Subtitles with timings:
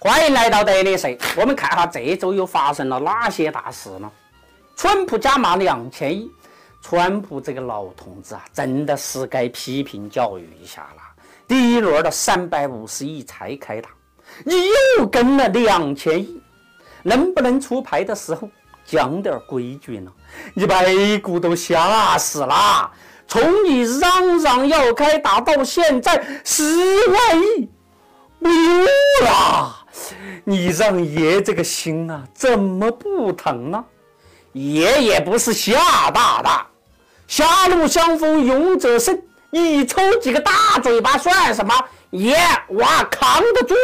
[0.00, 1.08] 欢迎来到德力社。
[1.36, 4.08] 我们看哈这周又发生了哪些大事呢？
[4.76, 6.30] 川普加码两千亿，
[6.80, 11.02] 川普这个老同志啊，真的是该批评教育一下了。
[11.48, 13.90] 第一轮的三百五十亿才开打，
[14.44, 14.68] 你
[14.98, 16.40] 又跟了两千亿，
[17.02, 18.48] 能不能出牌的时候
[18.84, 20.12] 讲点规矩呢？
[20.54, 22.88] 你把 A 股都吓死了，
[23.26, 26.62] 从你嚷嚷要开打到现在十
[27.08, 27.68] 万亿
[28.38, 29.77] 没有了。
[30.44, 33.84] 你让爷这个心啊，怎么不疼呢？
[34.52, 36.48] 爷也不是吓大的，
[37.26, 39.20] 狭路相逢勇者胜，
[39.50, 41.74] 你抽几个大嘴巴算什么？
[42.10, 42.36] 爷
[42.68, 43.74] 我扛得住。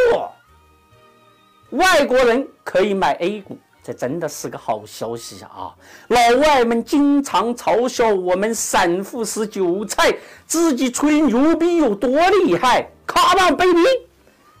[1.69, 5.75] 外国人可以买 A 股，这真的是个好消息啊！
[6.07, 10.15] 老外们经常嘲笑我们散户是韭菜，
[10.47, 13.83] 自己吹牛逼有多厉害，Come on baby！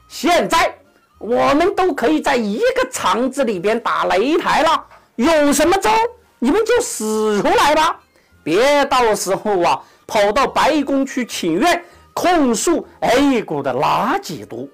[0.07, 0.74] 现在。
[1.27, 5.91] 我们都可以在一个场子里边打擂台了，有什么招
[6.39, 7.03] 你们就使
[7.41, 7.99] 出来吧，
[8.43, 14.67] 别到时候啊跑到白宫去请愿控诉 A 股的垃圾多。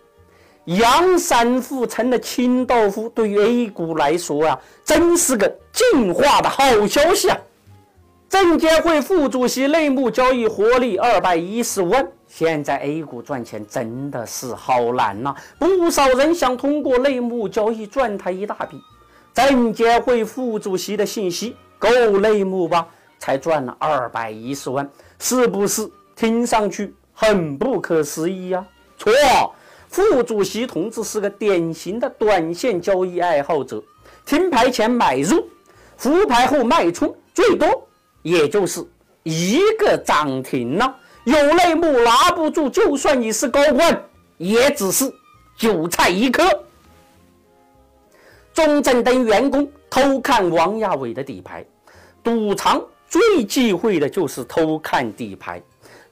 [0.65, 7.37] 洋散户成了清道夫，对于 A 股来说啊，真是个进化的好消息啊！
[8.29, 12.07] 证监会副主席内幕交易获利二百一十万。
[12.33, 18.81] 现在 A 股赚钱真的是好难呐，不少人想通过内幕交易赚他一大笔。
[19.33, 22.87] 证监会副主席的信息够内幕吧？
[23.19, 28.65] 才赚了二百一十万，是不是听上去很不可思议呀？
[28.97, 29.11] 错，
[29.89, 33.83] 副主席同志是个典型的短线交易爱好者，
[34.25, 35.45] 停牌前买入，
[35.97, 37.67] 复牌后卖出，最多
[38.21, 38.81] 也就是
[39.23, 40.95] 一个涨停了。
[41.23, 44.03] 有内幕拿不住，就算你是高官，
[44.37, 45.11] 也只是
[45.55, 46.43] 韭菜一颗。
[48.53, 51.63] 中正等员工偷看王亚伟的底牌，
[52.23, 55.61] 赌场最忌讳的就是偷看底牌。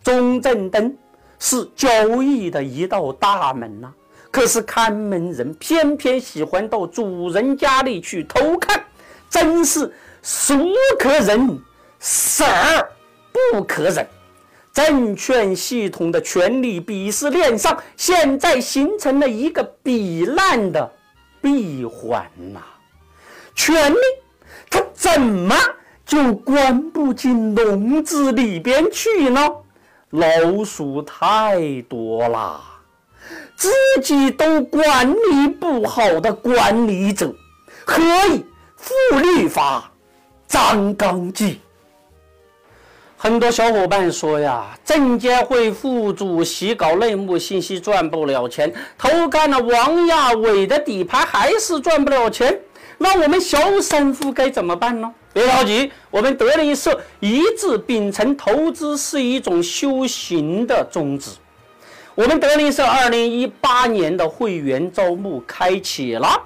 [0.03, 0.95] 中正灯
[1.39, 3.91] 是交易的一道大门呐，
[4.29, 8.81] 可是看门人偏偏喜欢到主人家里去偷看，
[9.29, 9.91] 真是
[10.21, 11.59] 孰可忍，
[11.99, 12.89] 死儿
[13.51, 14.07] 不可忍。
[14.73, 20.91] 证券系统的权力鄙视链上，现在形成了一个避难的
[21.41, 22.61] 闭环呐。
[23.55, 23.97] 权力
[24.69, 25.55] 它怎么
[26.05, 29.49] 就关不进笼子里边去呢？
[30.11, 32.61] 老鼠太多了，
[33.55, 33.69] 自
[34.01, 37.31] 己都管理不好的管理者，
[37.85, 38.01] 何
[38.33, 39.91] 以复律法，
[40.47, 41.59] 张纲纪？
[43.21, 52.57] 很多小伙伴说呀，证监会副主席搞内幕信息赚不了钱，偷看了王亚伟的底牌还是赚不了钱，
[52.97, 55.13] 那我们小散户该怎么办呢？
[55.33, 61.31] 别着急，我们德林社一致秉承投资是一种修行的宗旨。
[62.15, 66.41] 我们德林社二零一八年的会员招募开启了，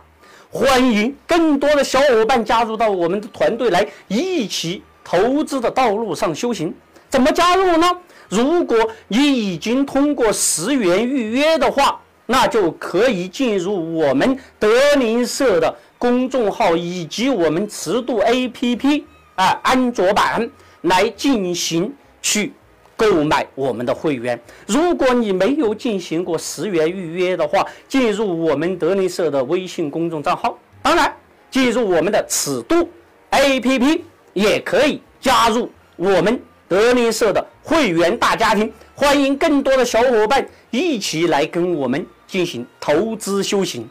[0.49, 4.81] 欢迎更多的小伙伴加入到我们的团队来，一起。
[5.03, 6.73] 投资的道路上修行，
[7.09, 7.87] 怎么加入呢？
[8.29, 8.77] 如果
[9.07, 19.03] 你已经通过十元预约的话，那就可以进入我们德林社的公众号以及我们尺度 APP
[19.35, 20.49] 啊安卓版
[20.81, 22.53] 来进行去
[22.95, 24.39] 购买我们的会员。
[24.65, 31.13] 如果你没有进行过十元预约的话，进入我们德林社的微信公众账号，当然
[31.51, 32.89] 进入我们的尺度
[33.31, 34.01] APP。
[34.33, 43.87] 也可以加入我们德林社的会员大家庭，欢迎更多的小伙伴一起来跟我们进行投资修行。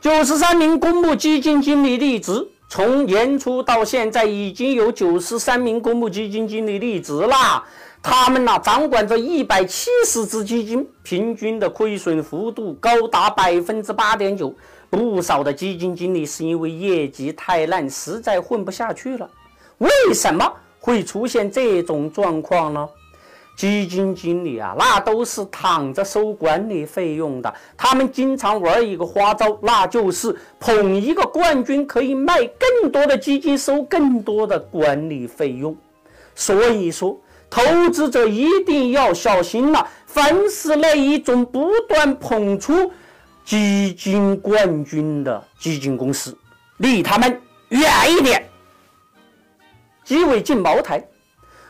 [0.00, 7.64] 九十三名公募基金经理离职，从年初到现在已经有九十三名公募基金经理离职了。
[8.02, 14.54] 他们呢掌管着一百七十只基金，平均的亏损幅度高达百分之八点九。
[14.90, 19.28] 不少的基金经理是因为业绩太烂，实在混不下去了。
[19.78, 22.88] 为什么会出现这种状况呢？
[23.56, 27.54] 基金经理啊，那都是躺着收管理费用的。
[27.76, 35.76] 他们经常玩一个花招，那就是捧一个冠军，可以卖更多的基金，收更多的管理费用。
[36.34, 37.16] 所以说，
[37.48, 39.86] 投资者一定要小心了。
[40.04, 42.90] 凡是那一种不断捧出
[43.44, 46.36] 基金冠军的基金公司，
[46.78, 48.44] 离他们远一点。
[50.04, 51.02] 纪委进茅台，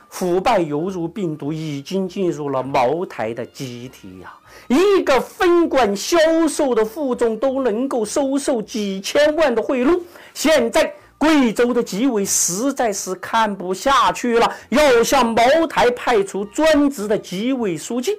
[0.09, 4.33] 腐败犹如病毒，已经进入了茅台的机体呀！
[4.67, 6.17] 一个分管销
[6.47, 9.99] 售的副总都能够收受几千万的贿赂，
[10.33, 18.17] 现在贵州的纪委实在是看不下去了，要向茅台派出专职的纪委书记，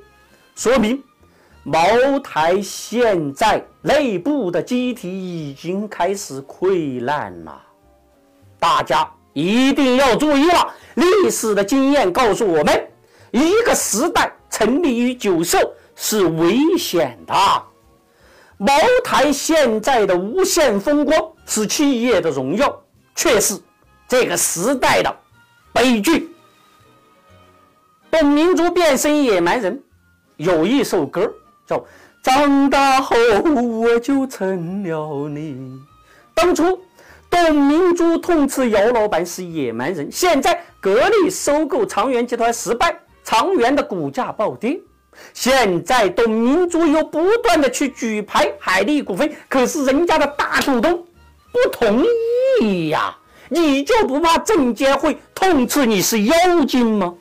[0.54, 1.02] 说明
[1.62, 1.78] 茅
[2.20, 7.62] 台现在内部的机体已经开始溃烂了。
[8.58, 12.88] 大家一定要注意了，历史的经验告诉我们，
[13.32, 15.58] 一个时代沉溺于酒色。
[15.98, 17.34] 是危险的。
[18.58, 18.70] 茅
[19.02, 22.82] 台现在的无限风光是企业的荣耀，
[23.14, 23.58] 却是
[24.06, 25.16] 这个时代的
[25.72, 26.28] 悲剧。
[28.10, 29.82] 本民族变身野蛮人，
[30.36, 31.32] 有一首歌
[31.66, 31.78] 叫
[32.22, 35.54] 《长大后我就成了你》。
[36.34, 36.78] 当初
[37.36, 44.80] 董明珠痛斥姚老板是野蛮人，现在格力收购长源集团失败，长源的股价暴跌。
[45.34, 51.04] 现在董明珠又不断的去举牌海利股份，可是人家的大股东
[51.52, 52.02] 不同
[52.62, 53.14] 意呀！
[53.50, 57.14] 你就不怕证监会痛斥你是妖精吗？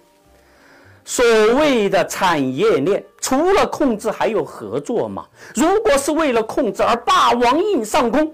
[1.03, 1.25] 所
[1.55, 5.25] 谓的产业链，除了控制还有合作吗？
[5.55, 8.33] 如果是为了控制而霸王硬上弓，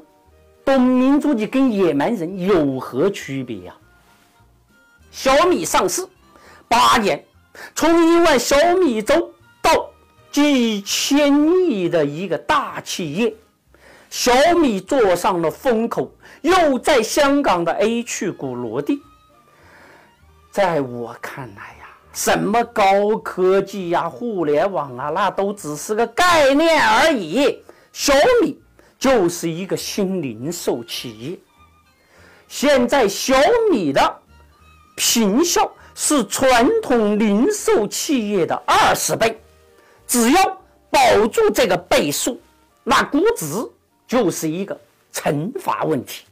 [0.71, 3.75] 董明珠你跟野蛮人有何区别呀？
[5.11, 6.07] 小米上市
[6.69, 7.25] 八年，
[7.75, 9.89] 从一万小米粥到。
[10.31, 13.35] 几千亿的一个大企业，
[14.09, 16.09] 小米坐上了风口，
[16.39, 19.01] 又在香港的 A 区股落地。
[20.49, 27.61] 在我看来呀，什么高科技呀、互联网啊，那都只是个概念而已。
[27.91, 28.57] 小米
[29.01, 31.39] 就是一个新零售企业，
[32.47, 33.33] 现在小
[33.71, 34.19] 米的
[34.95, 39.41] 平效是传统零售企业的二十倍。
[40.05, 40.61] 只要
[40.91, 42.39] 保住这个倍数，
[42.83, 43.67] 那估值
[44.07, 44.79] 就是一个
[45.11, 46.25] 乘法问题。